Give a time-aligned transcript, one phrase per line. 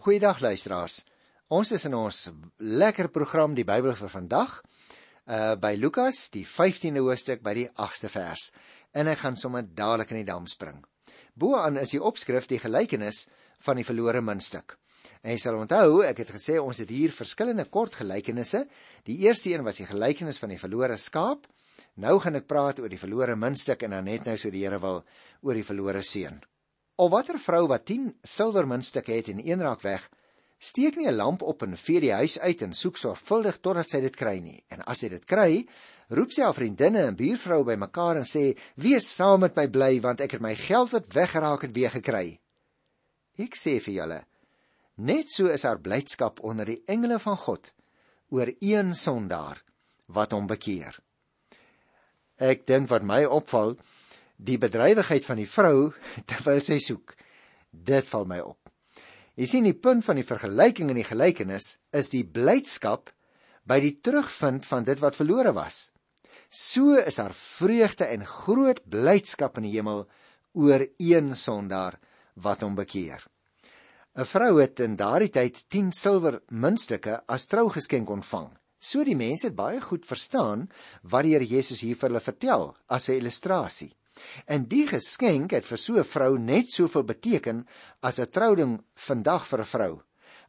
[0.00, 1.02] Goeiedag luisteraars.
[1.52, 2.18] Ons is in ons
[2.56, 4.54] lekker program die Bybel vir vandag.
[5.28, 8.46] Uh by Lukas, die 15de hoofstuk by die 8ste vers.
[8.96, 10.78] En ek gaan sommer dadelik in die dam spring.
[11.36, 13.26] Boaan is die opskrif die gelykenis
[13.66, 14.78] van die verlore muntstuk.
[15.20, 18.64] En jy sal onthou, ek het gesê ons het hier verskillende kort gelykenisse.
[19.04, 21.44] Die eerste een was die gelykenis van die verlore skaap.
[22.00, 24.80] Nou gaan ek praat oor die verlore muntstuk en dan net nou so die Here
[24.80, 25.04] wil
[25.44, 26.40] oor die verlore seun.
[27.00, 30.02] Of watter vrou wat 10 silwermuntstukke het en een raak weg,
[30.58, 34.00] steek nie 'n lamp op en vee die huis uit en soek sorgvuldig totdat sy
[34.00, 34.64] dit kry nie.
[34.68, 35.66] En as sy dit kry,
[36.08, 40.20] roep sy haar vriendinne en buurvroue bymekaar en sê: "Wees saam met my bly want
[40.20, 42.40] ek het my geld wat weggeraak het weer gekry."
[43.38, 44.24] Ek sê vir julle,
[44.96, 47.72] net so is haar blydskap onder die engele van God
[48.28, 49.62] oor een sondaar
[50.06, 51.00] wat hom bekeer.
[52.36, 53.76] Ek dink wat my opval,
[54.40, 55.90] die bedrywigheid van die vrou
[56.30, 57.14] terwyl sy soek.
[57.70, 58.58] Dit val my op.
[59.38, 63.12] Jy sien die punt van die vergelyking in die gelykenis is die blydskap
[63.68, 65.90] by die terugvind van dit wat verlore was.
[66.50, 70.02] So is daar vreugde en groot blydskap in die hemel
[70.58, 72.00] oor een sondaar
[72.42, 73.22] wat hom bekeer.
[74.18, 78.50] 'n Vrou het in daardie tyd 10 silwer muntstukke as trougeskenk ontvang.
[78.80, 80.66] So die mense het baie goed verstaan
[81.02, 83.94] wat die Here Jesus hier vir hulle vertel as 'n illustrasie.
[84.46, 87.66] En die geskenk het vir so 'n vrou net soveel beteken
[88.00, 90.02] as 'n trouding vandag vir 'n vrou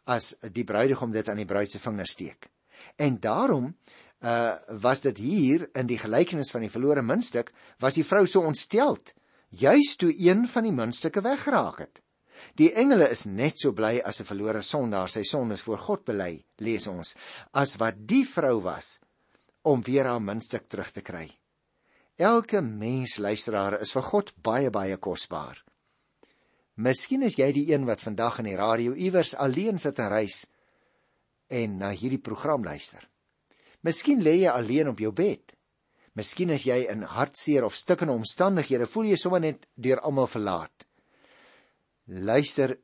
[0.05, 2.49] as die bruidegom dit aan die bruid se vinger steek.
[2.97, 3.75] En daarom
[4.21, 8.41] uh was dit hier in die gelykenis van die verlore muntstuk was die vrou so
[8.41, 9.13] ontsteld
[9.49, 12.01] juis toe een van die muntstukke weggeraak het.
[12.55, 16.45] Die engele is net so bly as 'n verlore sondaar sy sondes voor God bely,
[16.57, 17.15] lees ons,
[17.53, 18.99] as wat die vrou was
[19.63, 21.40] om weer haar muntstuk terug te kry.
[22.21, 25.57] Elke mens luisteraar is vir God baie baie kosbaar.
[26.77, 30.43] Miskien is jy die een wat vandag in die radio iewers alleen sit en reis
[31.49, 33.01] en na hierdie program luister.
[33.81, 35.55] Miskien lê jy alleen op jou bed.
[36.13, 40.85] Miskien is jy in hartseer of stikkende omstandighede, voel jy sommer net deur almal verlaat.
[42.05, 42.77] Luister,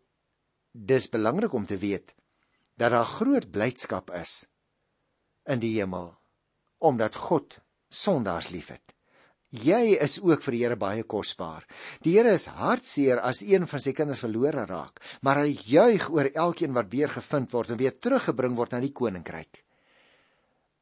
[0.73, 2.15] dis belangrik om te weet
[2.73, 4.47] dat daar groot blydskap is
[5.45, 6.15] in die hemel
[6.81, 7.61] omdat God
[7.93, 8.96] sondaars liefhet.
[9.55, 11.63] Jy is ook vir die Here baie kosbaar.
[12.03, 16.27] Die Here is hartseer as een van sy kinders verlore raak, maar hy juig oor
[16.33, 19.63] elkeen wat weer gevind word en weer teruggebring word na die koninkryk.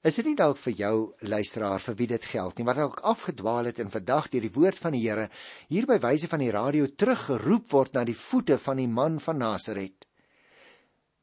[0.05, 3.69] Is dit nie dalk vir jou luisteraar vir wie dit geld nie, wat dalk afgedwaal
[3.69, 5.29] het en vandag deur die woord van die Here
[5.69, 9.41] hier by wyse van die radio teruggeroep word na die voete van die man van
[9.41, 10.09] Nasaret?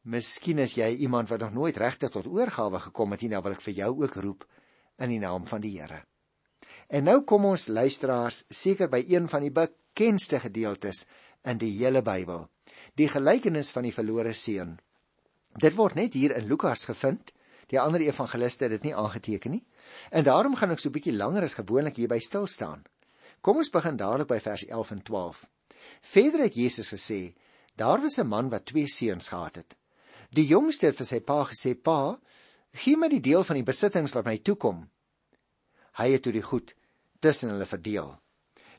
[0.06, 3.58] Miskien is jy iemand wat nog nooit regtig tot oorgawe gekom het nie, nou wil
[3.58, 4.48] ek vir jou ook roep
[5.02, 6.04] in die naam van die Here.
[6.92, 11.06] En nou kom ons luisteraars seker by een van die bekendste gedeeltes
[11.48, 12.42] in die hele Bybel,
[13.00, 14.74] die gelykenis van die verlore seun.
[15.56, 17.32] Dit word net hier in Lukas gevind.
[17.72, 19.62] Die ander evangeliste het dit nie aangeteken nie.
[20.12, 22.84] En daarom gaan ek so 'n bietjie langer as gewoonlik hier by stil staan.
[23.40, 25.46] Kom ons begin dadelik by vers 11 en 12.
[26.00, 27.34] Verder het Jesus gesê:
[27.74, 29.76] Daar was 'n man wat twee seuns gehad het.
[30.30, 32.20] Die jongste het vir sy pa gesê: "Pa,
[32.72, 34.90] gee my die deel van die besittings wat my toekom."
[35.92, 36.74] Hy het toe die goed
[37.22, 38.10] tussen hulle verdeel.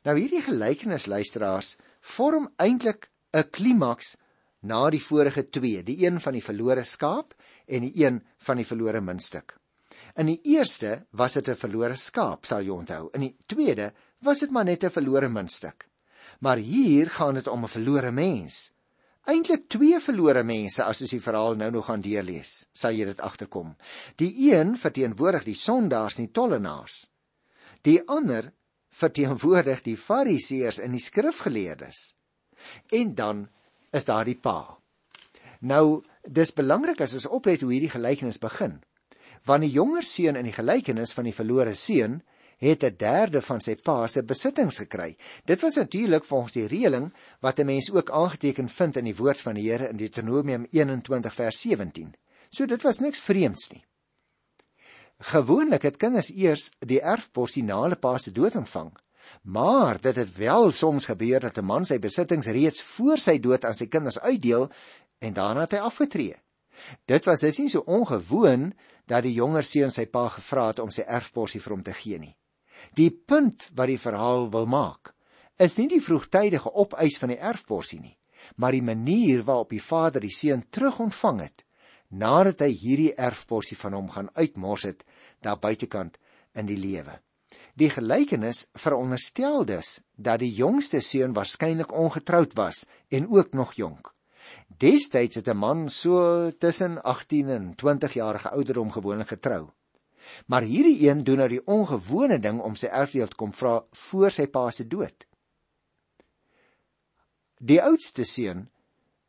[0.04, 1.78] Nou hierdie gelykenis luisteraars
[2.16, 4.18] vorm eintlik 'n klimaks
[4.62, 7.34] na die vorige twee, die een van die verlore skaap
[7.68, 9.56] en die een van die verlore muntstuk.
[10.16, 13.10] In die eerste was dit 'n verlore skaap, sal jy onthou.
[13.14, 15.88] In die tweede was dit maar net 'n verlore muntstuk.
[16.40, 18.74] Maar hier gaan dit om 'n verlore mens.
[19.26, 23.22] Eintlik twee verlore mense as ons die verhaal nou nog gaan deurlees, sal jy dit
[23.22, 23.76] agterkom.
[24.16, 27.13] Die een verteenwoordig die sondaars en die tollenaars
[27.84, 28.52] Die ander
[28.96, 32.14] verteenwoordig die fariseërs en die skrifgeleerdes.
[32.96, 33.48] En dan
[33.92, 34.78] is daar die pa.
[35.68, 38.78] Nou, dis belangrik as ons oplet hoe hierdie gelykenis begin.
[39.48, 42.22] Want die jonger seun in die gelykenis van die verlore seun
[42.64, 45.18] het 'n derde van sy pa se besittings gekry.
[45.46, 47.12] Dit was natuurlik volgens die reëling
[47.42, 51.34] wat 'n mens ook aangeteken vind in die woord van die Here in Deuteronomium 21
[51.34, 52.16] vers 17.
[52.50, 53.84] So dit was niks vreemds nie.
[55.20, 58.92] Gewoonlik het kinders eers die erfporsie na hulle pa se dood ontvang.
[59.44, 63.66] Maar dit het wel soms gebeur dat 'n man sy besittings reeds voor sy dood
[63.66, 64.72] aan sy kinders uitdeel
[65.20, 66.36] en daarna het hy afgetree.
[67.06, 68.74] Dit was dus nie so ongewoon
[69.06, 72.20] dat die jonger seun sy pa gevra het om sy erfporsie vir hom te gee
[72.20, 72.38] nie.
[72.94, 75.14] Die punt wat die verhaal wil maak,
[75.58, 78.18] is nie die vroegtydige opeis van die erfporsie nie,
[78.56, 81.66] maar die manier waarop die vader die seun terugontvang het
[82.14, 85.04] nadat hy hierdie erfporsie van hom gaan uitmors het
[85.42, 86.20] daar buitekant
[86.54, 87.18] in die lewe.
[87.74, 94.14] Die gelykenis veronderstel dus dat die jongste seun waarskynlik ongetroud was en ook nog jonk.
[94.68, 99.70] Destyds het 'n man so tussen 18 en 20 jarige ouderdom gewoonlik getrou.
[100.46, 104.32] Maar hierdie een doen nou die ongewone ding om sy erfdeel te kom vra voor
[104.32, 105.26] sy pa se dood.
[107.58, 108.70] Die oudste seun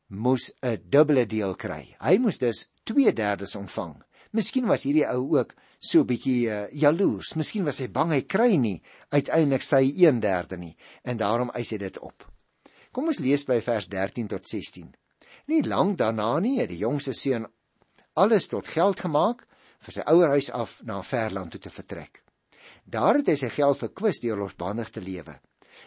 [0.06, 1.96] moes 'n dubbele deel kry.
[2.00, 4.02] Hy moes dus 2/3 ontvang.
[4.34, 7.34] Miskien was hierdie ou ook so 'n bietjie uh, jaloers.
[7.34, 11.78] Miskien was hy bang hy kry nie uiteindelik sy 1/3 nie en daarom eis hy
[11.78, 12.26] dit op.
[12.92, 14.94] Kom ons lees by vers 13 tot 16.
[15.46, 17.46] Nie lank daarna nie het die jongste seun
[18.14, 19.46] alles tot geld gemaak
[19.84, 22.22] vir sy ouer huis af na 'n ver land toe te vertrek.
[22.84, 25.40] Daar het hy sy geld verkwis deur losbandig te lewe.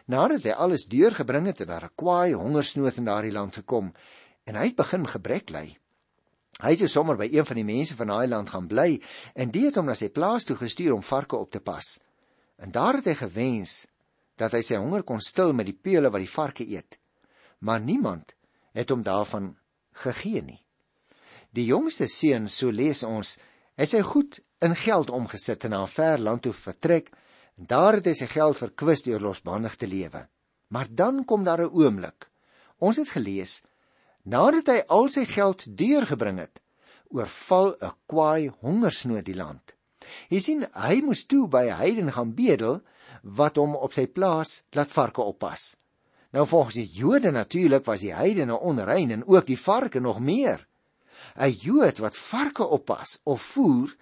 [0.07, 3.93] Nadat hy alles deurgebring het, het daar 'n kwaai hongersnood in daardie land gekom
[4.45, 5.77] en hy het begin gebrek ly.
[6.57, 9.01] Hy het sommer by een van die mense van daai land gaan bly
[9.35, 11.99] en die het hom na sy plaas toe gestuur om varke op te pas.
[12.57, 13.85] En daar het hy gewens
[14.37, 16.97] dat hy sy honger kon stil met die peule wat die varke eet.
[17.61, 18.33] Maar niemand
[18.73, 19.53] het hom daarvan
[20.03, 20.61] gegee nie.
[21.53, 23.37] Die jongste seun, so lees ons,
[23.77, 27.11] het sy goed in geld omgesit en na 'n ver land toe vertrek
[27.57, 30.27] en daar het hy sy geld verkwis deur losbandig te lewe.
[30.69, 32.29] Maar dan kom daar 'n oomblik.
[32.79, 33.61] Ons het gelees
[34.27, 36.61] nadat hy al sy geld deurgebring het,
[37.15, 39.73] oorval 'n kwaai hongersnood die land.
[40.29, 42.81] Jy sien, hy moes toe by 'n heiden gaan bedel
[43.23, 45.77] wat hom op sy plaas laat varke oppas.
[46.31, 50.67] Nou volgens die Jode natuurlik was die heidene onrein en ook die varke nog meer.
[51.35, 53.95] 'n Jood wat varke oppas of voer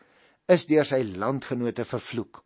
[0.47, 2.43] is deur sy landgenote vervloek.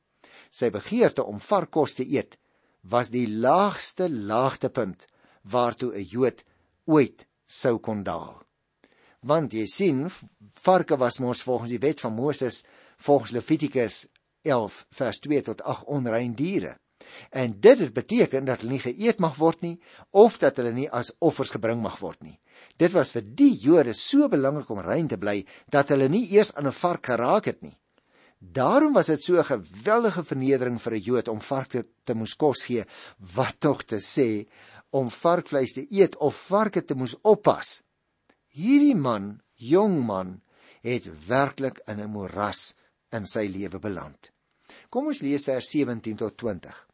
[0.51, 2.37] Sy begeerte om varkkos te eet
[2.81, 5.07] was die laagste laagtepunt
[5.43, 6.43] waartoe 'n Jood
[6.85, 8.37] ooit sou kon daal.
[9.25, 10.05] Want jy sien,
[10.61, 12.63] varke was mos volgens die wet van Moses,
[13.01, 14.05] volgens Levitikus
[14.47, 16.77] 11 vers 2 tot 8 onrein diere.
[17.31, 19.75] En dit het beteken dat hulle nie geëet mag word nie
[20.11, 22.37] of dat hulle nie as offers gebring mag word nie.
[22.77, 25.41] Dit was vir die Jode so belangrik om rein te bly
[25.71, 27.75] dat hulle nie eers aan 'n vark geraak het nie.
[28.39, 32.63] Daarom was dit so 'n geweldige vernedering vir 'n Jood om varke te moes kos
[32.63, 32.85] gee,
[33.35, 34.47] wat tog te sê
[34.89, 37.83] om varkvleis te eet of varke te moes oppas.
[38.49, 40.39] Hierdie man, jong man,
[40.81, 42.75] het werklik in 'n moras
[43.11, 44.31] in sy lewe beland.
[44.89, 46.87] Kom ons lees vers 17 tot 20.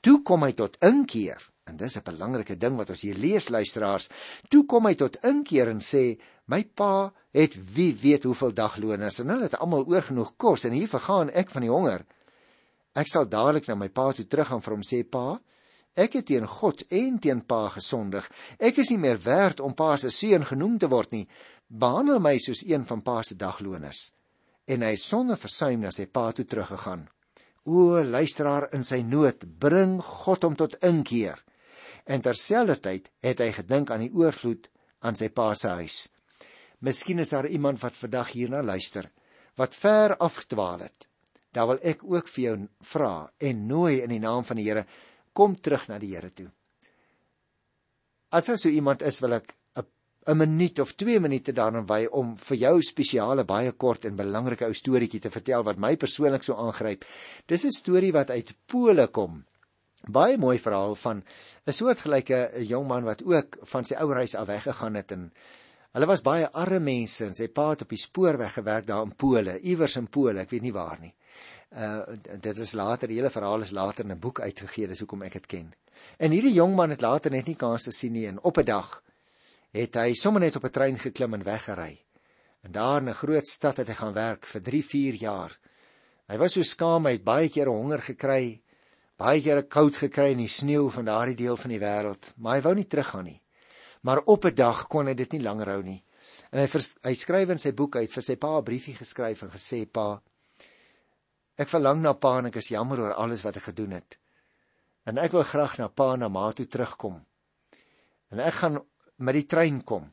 [0.00, 1.40] Toe kom hy tot inkeer.
[1.64, 4.08] En dis 'n belangrike ding wat ons hier lees luisteraars.
[4.48, 9.28] Toe kom hy tot inkeer en sê: "My pa het wie weet hoeveel dagloners en
[9.28, 12.06] hulle het almal oorgenoeg kos en hier vergaan ek van die honger.
[12.94, 15.40] Ek sal dadelik na my pa toe teruggaan vir hom sê: "Pa,
[16.00, 18.26] ek het teen God en teen pa gesondig.
[18.58, 21.26] Ek is nie meer werd om pa se seun genoem te word nie.
[21.68, 24.10] Behandel my soos een van pa se dagloners."
[24.66, 27.08] En hy sonder versuim na sy pa toe teruggegaan.
[27.66, 31.38] O luisteraar in sy nood, bring God hom tot inkeer.
[32.06, 34.70] En terselfdertyd het hy gedink aan die oorvloed
[35.00, 36.08] aan sy pa se huis.
[36.80, 39.10] Miskien is daar iemand wat vandag hierna luister
[39.60, 41.06] wat ver afgedwaal het.
[41.52, 42.56] Daar wil ek ook vir jou
[42.92, 44.86] vra en nooi in die naam van die Here
[45.32, 46.50] kom terug na die Here toe.
[48.30, 49.54] As daar so iemand is wil ek
[50.28, 54.66] 'n minuut of 2 minute daarin wy om vir jou spesiale baie kort en belangrike
[54.66, 57.04] ou storieetjie te vertel wat my persoonlik so aangryp.
[57.46, 59.44] Dis 'n storie wat uit Pole kom.
[60.08, 61.24] Baie mooi verhaal van
[61.66, 65.32] 'n soortgelyke jong man wat ook van sy ouer huis af weggegaan het en
[65.92, 69.16] hulle was baie arme mense en sy pa het op die spoorweg gewerk daar in
[69.16, 71.14] Pole, iewers in Pole, ek weet nie waar nie.
[71.70, 75.22] Uh dit is later, die hele verhaal is later in 'n boek uitgegee, dis hoekom
[75.22, 75.74] ek dit ken.
[76.18, 78.64] En hierdie jong man het later net nie kans te sien nie en op 'n
[78.64, 79.02] dag
[79.72, 82.04] het hy sommer net op 'n trein geklim en weggery.
[82.62, 85.58] En daar in 'n groot stad het hy gaan werk vir 3, 4 jaar.
[86.28, 88.62] Hy was so skaam, hy het baie kere honger gekry,
[89.16, 92.62] baie kere koud gekry in die sneeu van daardie deel van die wêreld, maar hy
[92.62, 93.42] wou nie teruggaan nie.
[94.02, 96.04] Maar op 'n dag kon hy dit nie langer hou nie.
[96.50, 99.42] En hy vers, hy skryf in sy boek uit vir sy pa 'n briefie geskryf
[99.42, 100.22] en gesê: "Pa,
[101.60, 104.16] ek verlang na pa en ek is jammer oor alles wat ek gedoen het.
[105.08, 107.18] En ek wil graag na pa en na ma toe terugkom.
[108.30, 108.78] En ek gaan
[109.20, 110.08] met die trein kom.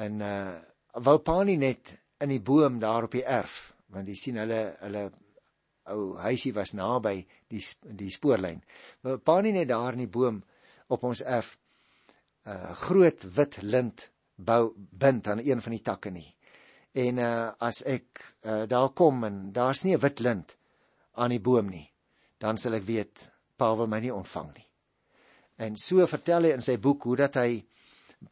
[0.00, 0.60] En uh
[0.92, 4.58] wou pa nie net in die boom daar op die erf, want jy sien hulle
[4.82, 5.06] hulle
[5.88, 7.14] ou huisie was naby
[7.48, 7.62] die
[7.96, 8.60] die spoorlyn.
[9.00, 10.42] Wou pa nie net daar in die boom
[10.92, 15.82] op ons erf 'n uh, eh, groot wit lint bou bind aan een van die
[15.82, 16.28] takke nie.
[16.92, 20.56] En uh as ek uh, daar kom en daar's nie 'n wit lint
[21.16, 21.88] aan die boom nie,
[22.38, 24.68] dan sal ek weet pa wil my nie ontvang nie.
[25.56, 27.64] En so vertel hy in sy boek hoe dat hy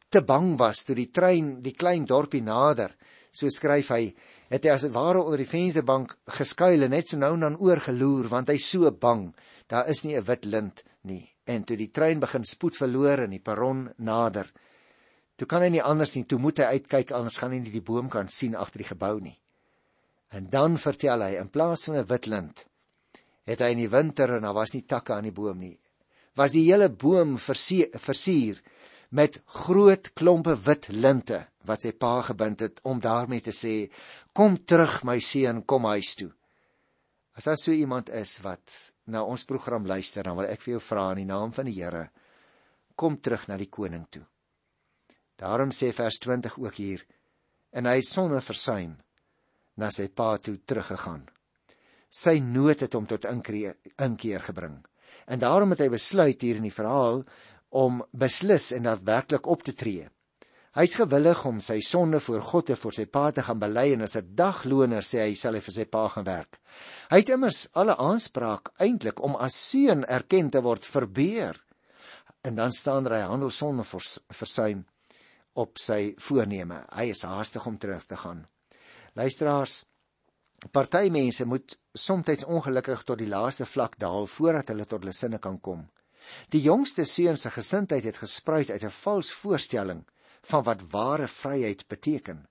[0.09, 2.91] te bang was toe die trein die klein dorpie nader.
[3.33, 4.15] So skryf hy,
[4.51, 7.59] het hy as dit ware onder die vensterbank geskuil en net so nou en dan
[7.61, 9.31] oorgeloer want hy so bang.
[9.71, 11.31] Daar is nie 'n wit lint nie.
[11.47, 14.47] En toe die trein begin spoed verloor en die perron nader,
[15.41, 17.81] Toe kan hy nie anders nie, toe moet hy uitkyk anders gaan hy nie die
[17.81, 19.39] boom kan sien agter die gebou nie.
[20.37, 22.67] En dan vertel hy in plaas van 'n wit lint
[23.51, 25.79] het hy in die winter en daar was nie takke aan die boom nie.
[26.37, 28.61] Was die hele boom versier
[29.11, 33.91] met groot klompe wit linte wat sy pa gebind het om daarmee te sê
[34.33, 36.31] kom terug my seun kom huis toe.
[37.35, 40.83] As daar so iemand is wat na ons program luister dan wil ek vir jou
[40.93, 42.11] vra in die naam van die Here
[42.95, 44.23] kom terug na die koning toe.
[45.41, 47.05] Daarom sê vers 20 ook hier
[47.73, 48.99] en hy sonder versuim
[49.81, 51.23] na sy pa toe teruggegaan.
[52.11, 54.81] Sy nood het hom tot inkeer gebring.
[55.31, 57.23] En daarom het hy besluit hier in die verhaal
[57.71, 60.09] om beslis en daadwerklik op te tree.
[60.77, 64.05] Hy's gewillig om sy sonde voor God en voor sy pa te gaan bely en
[64.07, 66.61] as 'n dagloner sê hy sal hy vir sy pa gaan werk.
[67.11, 71.57] Hy het immers alle aanspraak eintlik om as seun erken te word verbeur.
[72.45, 74.85] En dan staan er hy handel sonder versuim
[75.63, 76.85] op sy voorneme.
[76.97, 78.47] Hy is haastig om terug te gaan.
[79.19, 79.85] Luisteraars,
[80.73, 85.39] party mense moet soms ongelukkig tot die laaste vlak daal voordat hulle tot hulle sinne
[85.39, 85.89] kan kom.
[86.53, 90.05] Die jongste seun se gesindheid het gespruit uit 'n vals voorstelling
[90.43, 92.47] van wat ware vryheid beteken.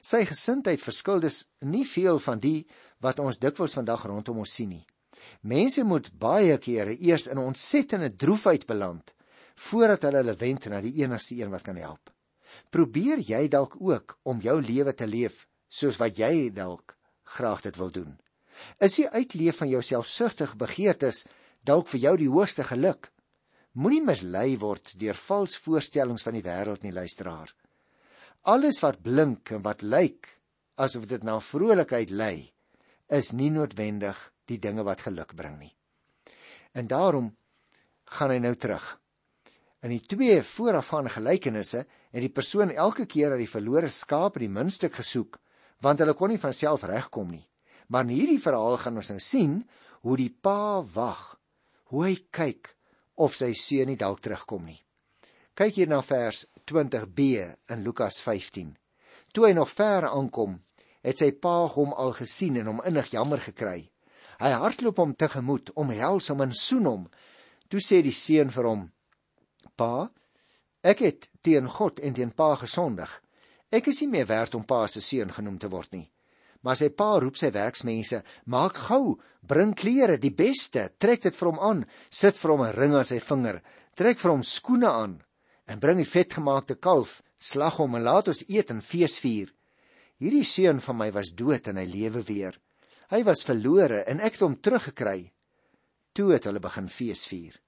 [0.00, 2.66] Sy gesindheid verskil dus nie veel van die
[3.00, 4.86] wat ons dikwels vandag rondom ons sien nie.
[5.40, 9.14] Mense moet baie kere eers in ontsettende droefheid beland
[9.68, 12.15] voordat hulle hulle wend na die enigste een wat kan help.
[12.70, 16.96] Probeer jy dalk ook om jou lewe te leef soos wat jy dalk
[17.36, 18.14] graag dit wil doen?
[18.80, 21.24] Is die uitleef van jou selfsugtige begeertes
[21.66, 23.10] dalk vir jou die hoogste geluk?
[23.76, 27.52] Moenie mislei word deur vals voorstellings van die wêreld nie, luisteraar.
[28.48, 30.30] Alles wat blink en wat lyk
[30.80, 32.52] asof dit na vrolikheid lei,
[33.08, 34.16] is nie noodwendig
[34.48, 35.72] die dinge wat geluk bring nie.
[36.76, 37.32] En daarom
[38.16, 38.84] gaan hy nou terug.
[39.84, 44.46] In die twee voorafgaande gelykenisse het die persoon elke keer dat die verlore skaap in
[44.46, 45.36] die muntstuk gesoek,
[45.84, 47.44] want hulle kon nie van self regkom nie.
[47.92, 49.60] Maar in hierdie verhaal gaan ons nou sien
[50.06, 51.36] hoe die pa wag,
[51.92, 52.72] hoe hy kyk
[53.20, 54.80] of sy seun nie dalk terugkom nie.
[55.56, 57.28] Kyk hier na vers 20b
[57.72, 58.74] in Lukas 15.
[59.32, 60.58] Toe hy nog ver aankom,
[61.04, 63.86] het sy pa hom al gesien en hom innig jammer gekry.
[64.40, 67.06] Hy hardloop hom tegemoet, omhels hom en soen hom.
[67.70, 68.82] Toe sê die seun vir hom:
[69.76, 70.10] "Pa,
[70.82, 73.22] ek het teen God en teen pa gesondig.
[73.70, 76.10] Ek is nie meer werd om pa se seun genoem te word nie."
[76.66, 81.48] Maar sy pa roep sy werksmense: "Maak gou, bring klere, die beste, trek dit vir
[81.52, 83.62] hom aan, sit vir hom 'n ring aan sy vinger,
[83.94, 85.22] trek vir hom skoene aan
[85.68, 89.52] en bring die vetgemaakte kalf, slag hom en laat ons eet en fees vier.
[90.18, 92.58] Hierdie seun van my was dood en hy lewe weer.
[93.10, 95.32] Hy was verlore en ek het hom teruggekry."
[96.14, 97.60] Toe het hulle begin fees vier.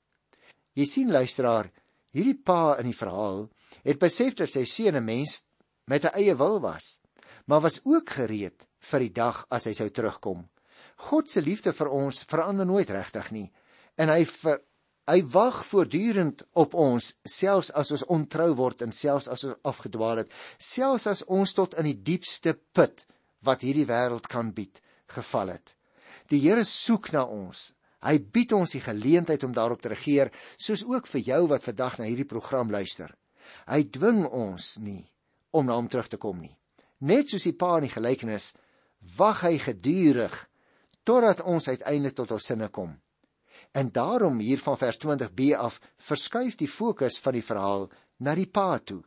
[0.74, 1.70] Jy sien luisteraar,
[2.14, 3.46] hierdie pa in die verhaal
[3.84, 5.40] het besef dat sy seun 'n mens
[5.86, 7.00] met 'n eie wil was,
[7.46, 10.48] maar was ook gereed vir die dag as hy sou terugkom.
[10.96, 13.52] God se liefde vir ons verander nooit regtig nie
[13.96, 14.60] en hy ver,
[15.08, 20.16] hy wag voortdurend op ons selfs as ons ontrou word en selfs as ons afgedwaal
[20.16, 23.06] het, selfs as ons tot in die diepste put
[23.46, 25.74] wat hierdie wêreld kan bied geval het.
[26.28, 27.72] Die Here soek na ons.
[28.06, 31.98] Hy bied ons die geleentheid om daarop te regeer, soos ook vir jou wat vandag
[31.98, 33.10] na hierdie program luister.
[33.66, 35.02] Hy dwing ons nie
[35.50, 36.54] om na hom terug te kom nie.
[37.00, 38.52] Net soos die pa in die gelykenis
[39.18, 40.34] wag hy gedurig
[41.06, 42.92] totdat ons uiteindelik tot ons sinne kom.
[43.74, 47.88] En daarom hier van vers 20b af verskuif die fokus van die verhaal
[48.22, 49.02] na die pa toe.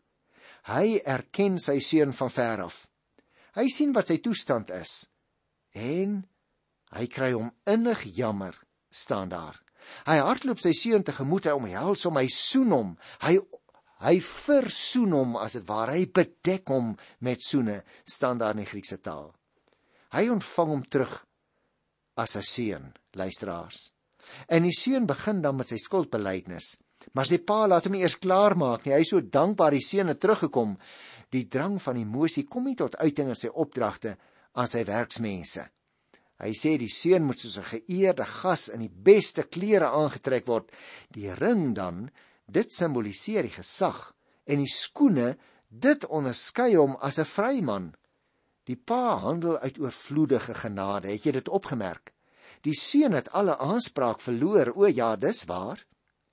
[0.67, 2.83] Hy erken sy seun van ver af.
[3.55, 5.05] Hy sien wat sy toestand is
[5.75, 6.21] en
[6.91, 8.57] hy kry hom innig jammer
[8.91, 9.57] staan daar.
[10.05, 12.93] Hy hardloop sy seun tegemoet, hy omhels hom, hy soen hom,
[13.25, 13.39] hy
[14.01, 18.69] hy versoen hom as dit ware, hy bedek hom met soene staan daar in die
[18.69, 19.27] Griekse taal.
[20.15, 21.19] Hy ontvang hom terug
[22.17, 23.91] as 'n seun, luisteraars.
[24.49, 26.77] En die seun begin dan met sy skuldbeleidnes.
[27.13, 28.93] Maar sy pa laat hom eers klaar maak nie.
[28.93, 30.77] Hy is so dankbaar die seun het teruggekom.
[31.31, 34.17] Die drang van emosie kom nie tot uiting in sy opdragte
[34.53, 35.69] aan sy werksmense.
[36.41, 40.71] Hy sê die seun moet soos 'n geëerde gas in die beste klere aangetrek word.
[41.13, 42.09] Die ring dan,
[42.47, 44.15] dit simboliseer die gesag
[44.49, 45.37] en die skoene,
[45.69, 47.93] dit onderskei hom as 'n vryman.
[48.65, 51.07] Die pa handel uit oorvloedige genade.
[51.07, 52.13] Het jy dit opgemerk?
[52.61, 54.73] Die seun het alle aanspraak verloor.
[54.75, 55.85] O ja, dis waar.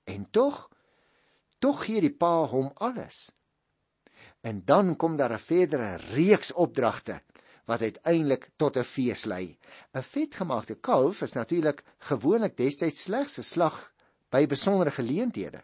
[0.05, 0.69] En tog,
[1.59, 3.31] tog gee die pa hom alles.
[4.41, 7.21] En dan kom daar 'n verdere reeks opdragte
[7.69, 9.57] wat uiteindelik tot 'n fees lei.
[9.93, 13.93] 'n Vetgemaakte kalf is natuurlik gewoonlik destyds slegs 'n slag
[14.29, 15.61] by besondere geleenthede.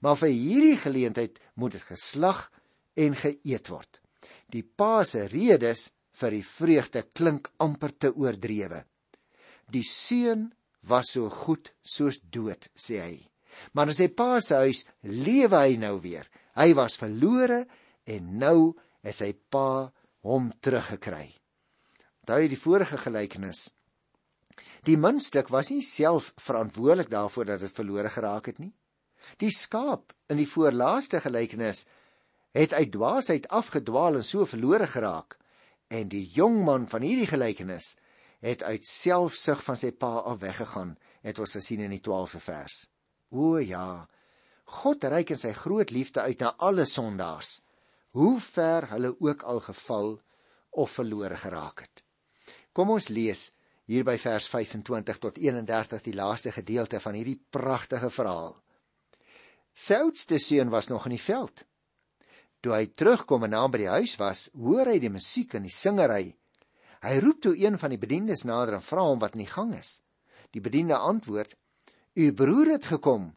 [0.00, 2.50] Maar vir hierdie geleentheid moet dit geslag
[2.94, 4.00] en geëet word.
[4.48, 8.84] Die pa se redes vir die vreugde klink amper te oordrewe.
[9.70, 13.28] Die seun was so goed soos dood, sê hy.
[13.72, 16.28] Maar in sy pa se huis lewe hy nou weer.
[16.56, 17.66] Hy was verlore
[18.04, 19.92] en nou is sy pa
[20.22, 21.41] hom teruggekry.
[22.22, 23.64] Daai die vorige gelykenis.
[24.86, 28.70] Die muntstuk was nie self verantwoordelik daarvoor dat dit verlore geraak het nie.
[29.42, 31.86] Die skaap in die voorlaaste gelykenis
[32.54, 35.38] het uit dwaasheid afgedwaal en so verlore geraak
[35.92, 37.96] en die jong man van hierdie gelykenis
[38.44, 40.94] het uit selfsug van sy pa af weggegaan
[41.26, 42.78] het ons gesien in die 12de vers
[43.30, 44.06] o ja
[44.82, 47.58] God reik in sy groot liefde uit na alle sondaars
[48.18, 50.14] hoe ver hulle ook al geval
[50.84, 52.04] of verlore geraak het
[52.72, 53.50] kom ons lees
[53.86, 58.56] hier by vers 25 tot 31 die laaste gedeelte van hierdie pragtige verhaal
[59.72, 61.64] Sy oudste seun was nog in die veld.
[62.60, 66.34] Toe hy terugkom en naby die huis was, hoor hy die musiek en die singery.
[67.02, 69.72] Hy roep toe een van die bediendes nader en vra hom wat in die gang
[69.74, 70.02] is.
[70.52, 71.56] Die bediende antwoord:
[72.14, 73.32] "U broer het gekom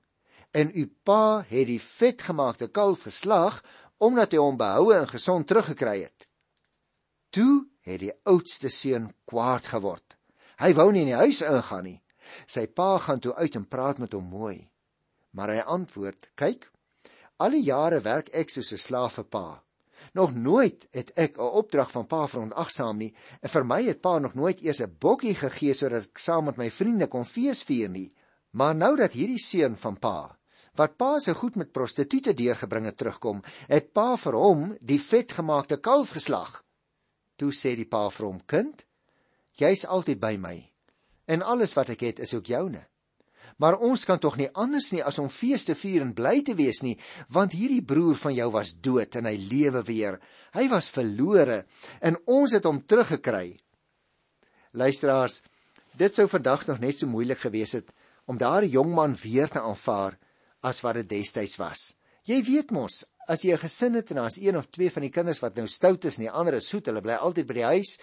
[0.51, 3.63] en u pa het die vetgemaakte kalf geslag
[3.98, 6.27] omdat hy hom behoue en gesond teruggekry het."
[7.36, 10.13] Toe het die oudste seun kwaad geword.
[10.56, 11.98] Hy wou nie in die huis ingaan nie.
[12.48, 14.70] Sy pa gaan toe uit en praat met hom mooi.
[15.36, 16.70] Maar hy antwoord: "Kyk,
[17.44, 19.63] al die jare werk ek soos 'n slaaf vir pa.
[20.13, 24.18] Nog nooit het ek 'n opdrag van pa verontagsaam nie en vir my het pa
[24.20, 28.13] nog nooit eers 'n bokkie gegee sodat ek saam met my vriende kon feesvier nie.
[28.51, 30.38] Maar nou dat hierdie seun van pa
[30.75, 35.77] wat pa se goed met prostituie deurgebring het terugkom, het pa vir hom die vetgemaakte
[35.77, 36.64] kalf geslag."
[37.38, 38.86] Toe sê die pa vir hom: "Kind,
[39.60, 40.72] jy's altyd by my
[41.27, 42.86] en alles wat ek het is ook joune."
[43.58, 46.56] Maar ons kan tog nie anders nie as om fees te vier en bly te
[46.56, 46.98] wees nie,
[47.32, 50.20] want hierdie broer van jou was dood en hy lewe weer.
[50.51, 51.63] Hy was verlore
[52.01, 53.56] en ons het hom teruggekry.
[54.75, 55.42] Luisteraars,
[55.96, 57.94] dit sou vandag nog net so moeilik gewees het
[58.27, 60.18] om daardie jong man weer te aanvaar
[60.66, 61.94] as wat dit destyds was.
[62.27, 65.11] Jy weet mos, as jy 'n gesin het en daar's een of twee van die
[65.11, 67.70] kinders wat nou stout is en die ander is soet, hulle bly altyd by die
[67.74, 67.98] huis,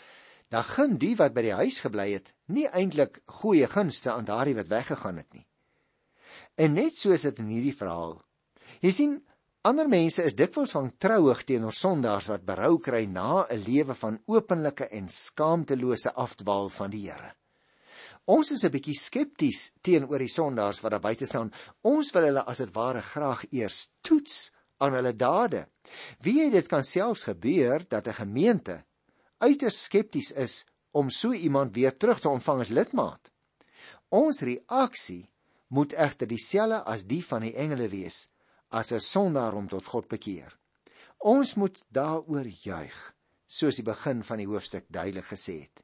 [0.50, 4.54] dan gun die wat by die huis gebly het nie eintlik goeie gunste aan daardie
[4.54, 5.46] wat weggegaan het nie.
[6.56, 8.18] En net so is dit in hierdie verhaal.
[8.84, 9.14] Jy sien,
[9.64, 14.20] ander mense is dikwels van trouig teenoor sondaars wat berou kry na 'n lewe van
[14.26, 17.32] openlike en skaamtelose afdwaal van die Here.
[18.26, 21.52] Ons is 'n bietjie skepties teenoor die sondaars wat daar buite staan.
[21.82, 25.66] Ons wil hulle as dit ware graag eers toets aan hulle dade.
[26.24, 28.82] Wie weet dit kan selfs gebeur dat 'n gemeente
[29.38, 33.32] uiters skepties is om so iemand weer terug te ontvang as lidmaat.
[34.08, 35.30] Ons reaksie
[35.72, 38.28] moet egter dieselfde as die van die engele wees
[38.68, 40.58] as 'n sondaar om tot God bekeer.
[41.18, 43.14] Ons moet daaroor juig,
[43.46, 45.82] soos die begin van die hoofstuk duidelik gesê het.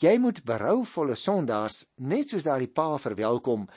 [0.00, 3.68] Jy moet berouvolle sondaars net soos daardie pa verwelkom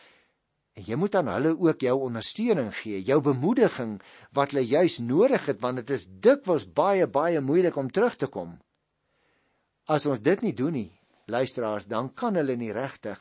[0.77, 3.97] en jy moet aan hulle ook jou ondersteuning gee, jou bemoediging
[4.35, 8.29] wat hulle juis nodig het want dit is dikwels baie baie moeilik om terug te
[8.31, 8.55] kom.
[9.91, 10.91] As ons dit nie doen nie,
[11.27, 13.19] luisteraars, dan kan hulle nie regtig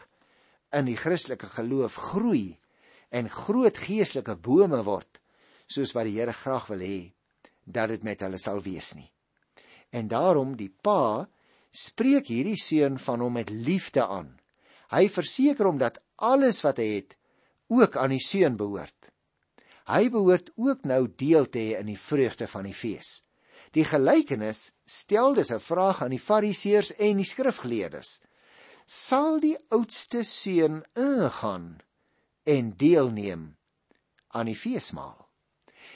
[0.76, 2.58] in die Christelike geloof groei
[3.10, 5.18] en groot geestelike bome word
[5.70, 7.00] soos wat die Here graag wil hê
[7.66, 9.10] dat dit met hulle sal wees nie.
[9.90, 11.26] En daarom die pa
[11.70, 14.36] spreek hierdie seun van hom met liefde aan.
[14.90, 17.16] Hy verseker hom dat alles wat hy het
[17.70, 19.10] ook aan die seun behoort.
[19.90, 23.22] Hy behoort ook nou deel te hê in die vreugde van die fees.
[23.74, 28.20] Die gelykenis stel dus 'n vraag aan die Fariseërs en die skrifgeleerdes.
[28.86, 31.78] Sal die oudste seun ingaan
[32.44, 33.56] en deelneem
[34.28, 35.28] aan die feesmaal?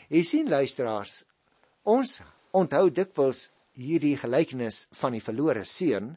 [0.08, 1.24] Jy sien luisteraars,
[1.82, 2.20] ons
[2.52, 6.16] onthou dikwels hierdie gelykenis van die verlore seun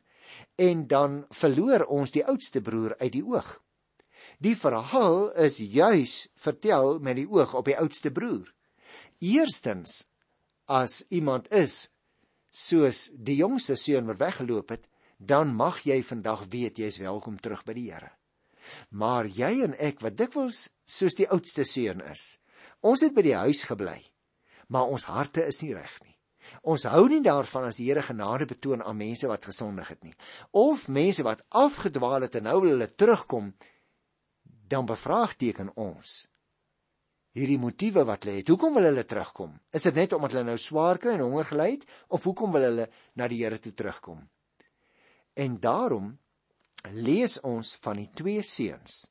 [0.56, 3.58] en dan verloor ons die oudste broer uit die oog.
[4.38, 8.52] Die verhaal is juis vertel met die oog op die oudste broer.
[9.18, 10.04] Eerstens
[10.70, 11.88] as iemand is
[12.54, 14.84] soos die jongste seun wat weggeloop het,
[15.18, 18.12] dan mag jy vandag weet jy is welkom terug by die Here.
[18.92, 22.38] Maar jy en ek wat dikwels soos die oudste seun is,
[22.86, 23.98] ons het by die huis gebly,
[24.70, 26.14] maar ons harte is nie reg nie.
[26.62, 30.14] Ons hou nie daarvan as die Here genade betoon aan mense wat gesondig het nie,
[30.54, 33.50] of mense wat afgedwaal het en nou wil hulle terugkom,
[34.68, 36.28] dan bevraagteken ons
[37.38, 38.50] hierdie motiewe wat hulle het.
[38.50, 39.52] Hoekom wil hulle terugkom?
[39.72, 42.66] Is dit net omdat hulle nou swaar kry en honger gely het of hoekom wil
[42.66, 44.24] hulle na die Here toe terugkom?
[45.38, 46.16] En daarom
[46.98, 49.06] lees ons van die twee seuns.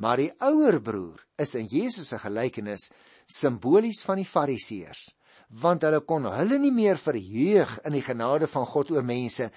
[0.00, 2.90] Maar die ouer broer is in Jesus se gelykenis
[3.30, 5.08] simbolies van die Fariseërs
[5.50, 9.48] want hulle kon hulle nie meer verheug in die genade van God oor mense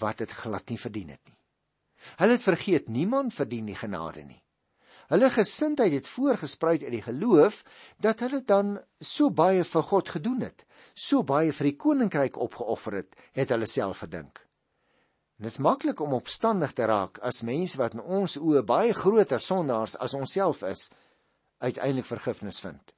[0.00, 1.37] wat dit glad nie verdien het nie.
[2.16, 4.42] Hulle het vergeet niemand verdien die genade nie.
[5.08, 7.62] Hulle gesindheid het voorgespruit uit die geloof
[7.96, 13.00] dat hulle dan so baie vir God gedoen het, so baie vir die koninkryk opgeoffer
[13.00, 14.42] het, het hulle self verdink.
[15.38, 18.92] En dit is maklik om opstandig te raak as mense wat in ons oë baie
[18.92, 20.90] groter sondaars as onsself is,
[21.58, 22.92] uiteindelik vergifnis vind.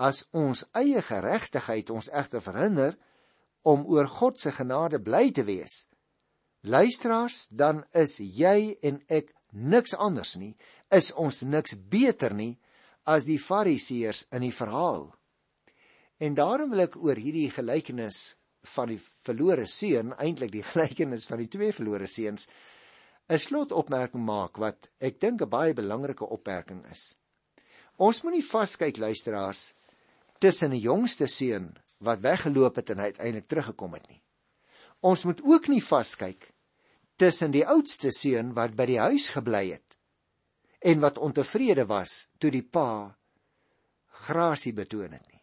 [0.00, 2.96] As ons eie geregtigheid ons egter verhinder
[3.62, 5.84] om oor God se genade bly te wees,
[6.62, 10.54] luisteraars, dan is jy en ek niks anders nie,
[10.90, 12.56] is ons niks beter nie
[13.08, 15.10] as die fariseërs in die verhaal.
[16.22, 18.36] En daarom wil ek oor hierdie gelykenis
[18.74, 22.46] van die verlore seun, eintlik die gelykenis van die twee verlore seuns,
[23.30, 27.14] 'n slotopmerking maak wat ek dink 'n baie belangrike opmerking is.
[27.98, 29.74] Ons moenie vaskyk luisteraars
[30.38, 34.22] tussen die jongste seun wat weggeloop het en uiteindelik teruggekom het nie.
[35.00, 36.51] Ons moet ook nie vaskyk
[37.16, 39.98] tussen die oudste seun wat by die huis gebly het
[40.82, 43.14] en wat ontevrede was toe die pa
[44.26, 45.40] grasie betoon het nie.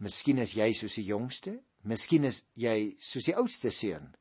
[0.00, 4.12] Miskien is jy soos die jongste, miskien is jy soos die oudste seun.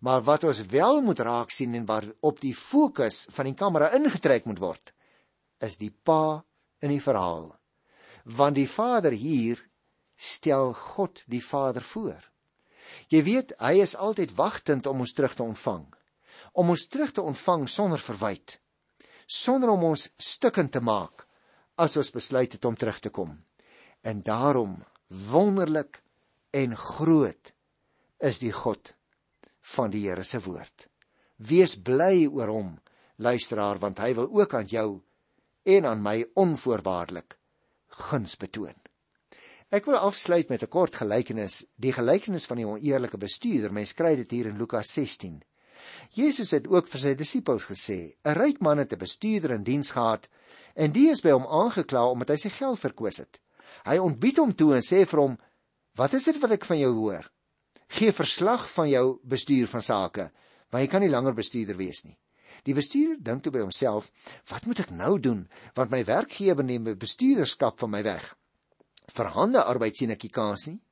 [0.00, 3.90] Maar wat ons wel moet raak sien en waar op die fokus van die kamera
[3.98, 4.94] ingetrek moet word,
[5.60, 6.40] is die pa
[6.80, 7.50] in die verhaal.
[8.24, 9.60] Want die vader hier
[10.16, 12.20] stel God die Vader voor.
[13.08, 15.86] Jy weet, hy is altyd wagtend om ons terug te ontvang
[16.52, 18.58] om ons terug te onvang sonder verwyte,
[19.26, 21.26] sonder om ons stukkend te maak
[21.80, 23.36] as ons besluit het om terug te kom.
[24.02, 26.02] En daarom wonderlik
[26.50, 27.52] en groot
[28.18, 28.94] is die God
[29.76, 30.88] van die Here se woord.
[31.36, 32.70] Wees bly oor hom,
[33.16, 35.00] luisteraar, want hy wil ook aan jou
[35.64, 37.36] en aan my onvoorwaardelik
[38.10, 38.76] guns betoon.
[39.70, 43.72] Ek wil afsluit met 'n kort gelykenis, die gelykenis van die oneerlike bestuurder.
[43.72, 45.42] Mens kry dit hier in Lukas 16.
[46.10, 49.90] Jesus het ook vir sy disippels gesê: "’n Ryk man het 'n bestuurder in diens
[49.90, 50.28] gehad
[50.74, 53.40] en die is by hom aangekla omdat hy sy geld verkwis het.
[53.84, 55.38] Hy ontbied hom toe en sê vir hom:
[55.96, 57.30] "Wat is dit wat ek van jou hoor?
[57.88, 60.30] Gee verslag van jou bestuur van sake,
[60.70, 62.18] want jy kan nie langer bestuurder wees nie."
[62.64, 64.10] Die bestuurder dink toe by homself:
[64.50, 65.48] "Wat moet ek nou doen?
[65.74, 68.36] Want my werkgewer neem my bestuurderskap van my weg.
[69.08, 70.82] Vir hande arbeid sien ek nie kans nie.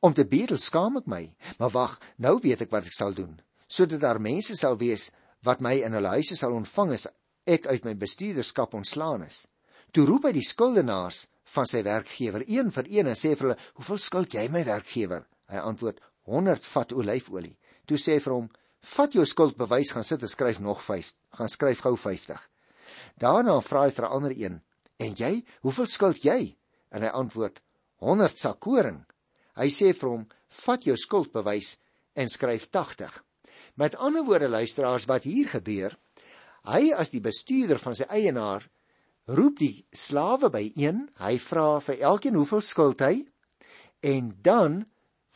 [0.00, 1.34] Om te bedel skaam ek my.
[1.58, 5.10] Maar wag, nou weet ek wat ek sal doen." Sodat daar mense sal wees
[5.46, 7.06] wat my in hulle huise sal ontvang as
[7.46, 9.46] ek uit my bestuurderskap ontslaan is.
[9.94, 13.58] Toe roep hy die skuldenaars van sy werkgewer een vir een en sê vir hulle:
[13.78, 18.50] "Hoeveel skuld jy my werkgewer?" Hy antwoord: "100 vat olyfolie." Toe sê hy vir hom:
[18.96, 21.14] "Vat jou skuldbewys gaan sit en skryf nog 5.
[21.38, 22.48] Gaan skryf gou 50."
[23.18, 24.62] Daarna vra hy vir 'n ander een:
[24.98, 26.56] "En jy, hoeveel skuld jy?"
[26.90, 27.60] En hy antwoord:
[27.98, 29.04] "100 sak koring."
[29.54, 31.78] Hy sê vir hom: "Vat jou skuldbewys
[32.14, 33.25] en skryf 80."
[33.76, 35.92] Met ander woorde luisteraars wat hier gebeur,
[36.64, 38.64] hy as die bestuurder van sy eienaar
[39.28, 43.26] roep die slawe by een, hy vra vir elkeen hoeveel skuld hy
[44.06, 44.84] en dan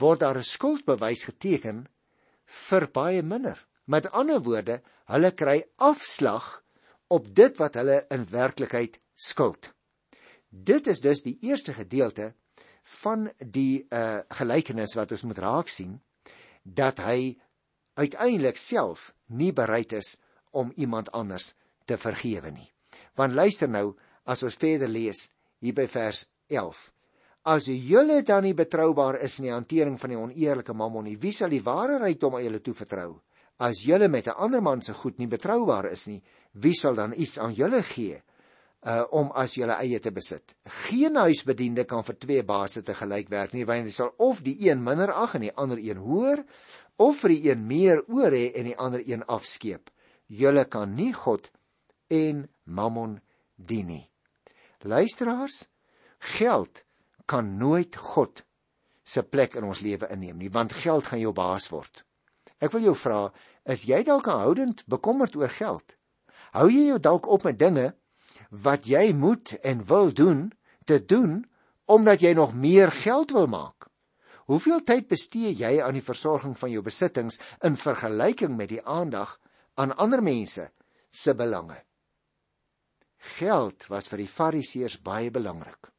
[0.01, 1.85] word daar 'n skuldbewys geteken
[2.47, 3.59] vir baie minder.
[3.85, 6.63] Met ander woorde, hulle kry afslag
[7.09, 9.73] op dit wat hulle in werklikheid skuld.
[10.49, 12.35] Dit is dus die eerste gedeelte
[13.03, 16.01] van die uh gelykenis wat ons moet raak sien
[16.63, 17.37] dat hy
[18.01, 20.17] uiteindelik self nie bereid is
[20.57, 22.69] om iemand anders te vergewe nie.
[23.19, 23.93] Want luister nou
[24.25, 25.29] as ons verder lees
[25.61, 26.81] hier by vers 11.
[27.51, 31.33] As julle dan nie betroubaar is in die hantering van die oneerlike mammon nie, wie
[31.33, 33.15] sal die ware rykdom aan julle toevertrou?
[33.61, 37.13] As julle met 'n ander man se goed nie betroubaar is nie, wie sal dan
[37.17, 38.21] iets aan julle gee?
[38.81, 40.55] uh om as julle eie te besit.
[40.89, 44.57] Geen huisbediende kan vir twee baase te gelyk werk nie, want hy sal of die
[44.69, 46.41] een minder ag en die ander een hoër,
[46.97, 49.91] of vir die een meer oor hê en die ander een afskeep.
[50.27, 51.51] Julle kan nie God
[52.11, 53.19] en Mammon
[53.57, 54.07] dien nie.
[54.83, 55.69] Luisteraars,
[56.19, 56.85] geld
[57.27, 58.45] kan nooit God
[59.05, 62.05] se plek in ons lewe inneem nie, want geld gaan jou baas word.
[62.61, 63.29] Ek wil jou vra,
[63.65, 65.97] is jy dalk aanhoudend bekommerd oor geld?
[66.55, 67.91] Hou jy jou dalk op met dinge
[68.51, 70.49] wat jy moet en wil doen
[70.87, 71.45] te doen
[71.91, 73.90] omdat jy nog meer geld wil maak?
[74.51, 79.37] Hoeveel tyd bestee jy aan die versorging van jou besittings in vergelyking met die aandag
[79.79, 80.65] aan ander mense
[81.11, 81.77] se belange?
[83.39, 85.93] Geld was vir die Fariseërs baie belangrik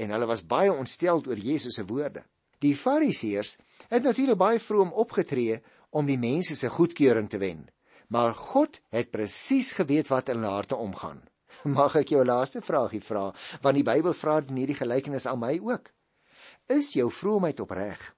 [0.00, 2.24] en hulle was baie ontsteld oor Jesus se woorde.
[2.64, 3.58] Die Fariseërs
[3.90, 7.66] het natuurlik baie vroom opgetree om die mense se goedkeuring te wen,
[8.08, 11.20] maar God het presies geweet wat in hulle harte omgaan.
[11.78, 13.28] Mag ek jou laaste vraagie vra,
[13.60, 15.92] want die Bybel vra dit in hierdie gelykenis aan my ook.
[16.66, 18.14] Is jou vroomheid opreg?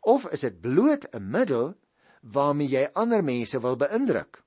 [0.00, 1.74] Of is dit bloot 'n middel
[2.20, 4.44] waarmee jy ander mense wil beïndruk?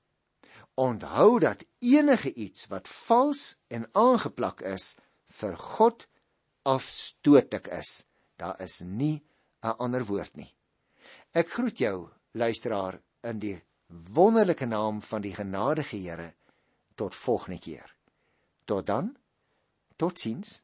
[0.74, 4.96] Onthou dat enige iets wat vals en aangeplak is
[5.28, 6.08] vir God
[6.62, 8.06] afstootlik is.
[8.36, 9.24] Daar is nie
[9.62, 10.56] 'n ander woord nie.
[11.32, 16.34] Ek groet jou, luisteraar, in die wonderlike naam van die genadige Here
[16.94, 17.96] tot volgende keer.
[18.64, 19.16] Tot dan.
[19.96, 20.62] Totsiens.